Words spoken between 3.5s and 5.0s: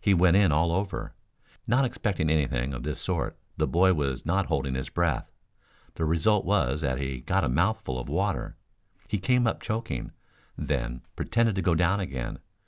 the boy was not holding his